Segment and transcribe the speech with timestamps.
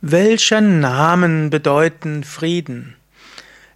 [0.00, 2.94] Welche Namen bedeuten Frieden?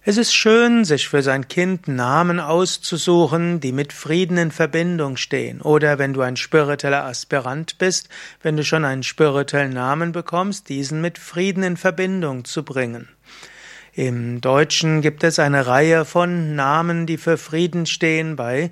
[0.03, 5.59] Es ist schön, sich für sein Kind Namen auszusuchen, die mit Frieden in Verbindung stehen.
[5.59, 8.07] Oder wenn du ein spiritueller Aspirant bist,
[8.41, 13.09] wenn du schon einen spirituellen Namen bekommst, diesen mit Frieden in Verbindung zu bringen.
[13.95, 18.35] Im Deutschen gibt es eine Reihe von Namen, die für Frieden stehen.
[18.35, 18.71] Bei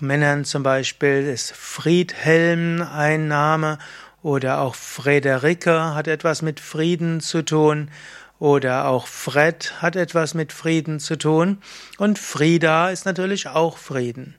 [0.00, 3.78] Männern zum Beispiel ist Friedhelm ein Name
[4.22, 7.90] oder auch Frederike hat etwas mit Frieden zu tun.
[8.38, 11.58] Oder auch Fred hat etwas mit Frieden zu tun.
[11.98, 14.34] Und Frieda ist natürlich auch Frieden.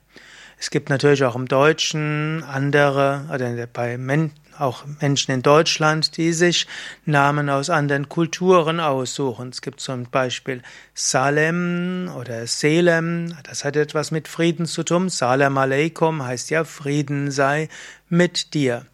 [0.58, 6.32] Es gibt natürlich auch im Deutschen andere, oder bei Men auch Menschen in Deutschland, die
[6.32, 6.66] sich
[7.04, 9.48] Namen aus anderen Kulturen aussuchen.
[9.48, 10.62] Es gibt zum Beispiel
[10.94, 15.08] Salem oder Selem, das hat etwas mit Frieden zu tun.
[15.08, 17.68] Salam Aleikum heißt ja Frieden sei
[18.08, 18.86] mit dir.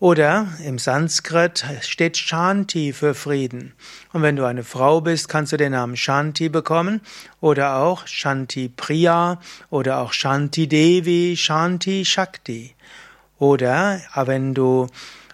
[0.00, 3.74] Oder im Sanskrit steht Shanti für Frieden.
[4.14, 7.02] Und wenn du eine Frau bist, kannst du den Namen Shanti bekommen
[7.42, 9.38] oder auch Shanti Priya
[9.68, 12.74] oder auch Shanti Devi, Shanti Shakti.
[13.38, 14.86] Oder wenn du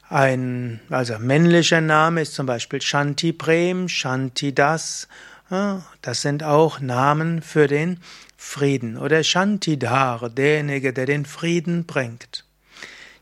[0.08, 5.06] ein, also männlicher Name ist zum Beispiel Shanti Prem, Shanti Das.
[6.02, 8.00] Das sind auch Namen für den
[8.36, 8.98] Frieden.
[8.98, 12.45] Oder Shantidhar, derjenige, der den Frieden bringt.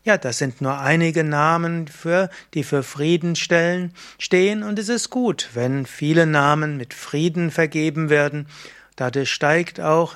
[0.05, 5.09] Ja, das sind nur einige Namen für, die für Frieden stellen, stehen und es ist
[5.09, 8.47] gut, wenn viele Namen mit Frieden vergeben werden.
[8.95, 10.15] Dadurch steigt auch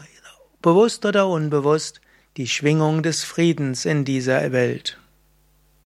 [0.62, 2.02] bewusst oder unbewusst
[2.38, 5.00] die Schwingung des Friedens in dieser Welt.